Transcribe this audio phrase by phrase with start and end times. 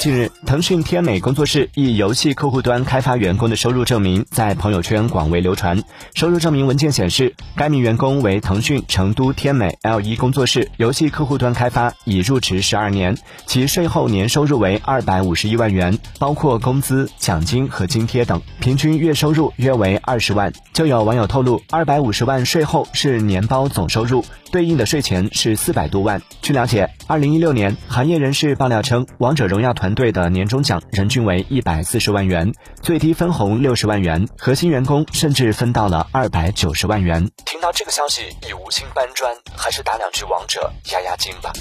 [0.00, 5.82] 近日，腾讯天美工作室以游戏客户端开发员工的收入证明在朋友圈广为流传。
[6.14, 20.50] 收入证明文件显示，该名员工为腾讯成都天美 L 一工作室游戏客户端开发，已入职十二年，其税后年收入为二百五十一万元，包括工资、奖金和津贴等，平均月收入约为二十万。
[20.72, 26.22] 就有网友透露，二百五十万税后是年包总收入，对应的税前是四百多万。
[26.40, 37.30] 据了解，二零一六年，行业人士爆料称，王者荣耀团队的年终奖人均为一百四十万元，最低分红六十万元，核心员工甚至分到了二百九十万元。
[37.46, 41.54] 听到这个消息，已无心搬砖，还是打两局王者压压惊吧。